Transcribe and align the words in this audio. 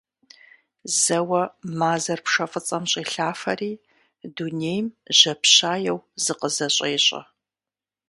Зэуэ 1.01 1.43
мазэр 1.79 2.19
пшэ 2.25 2.45
фӀыцӀэм 2.51 2.83
щӀелъафэри, 2.91 3.73
дунейм 4.35 4.85
жьапщаеу 5.17 5.99
зыкъызэщӀещӀэ. 6.23 7.21